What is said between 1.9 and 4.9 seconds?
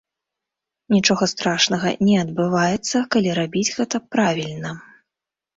не адбываецца, калі рабіць гэта правільна.